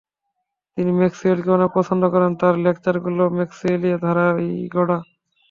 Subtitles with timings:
[0.77, 4.97] তিনি ম্যক্সওয়েলকে অনেক পছন্দ করেন, তার লেকচারগুলো ম্যক্সওয়েলীয় ধারায় গড়া।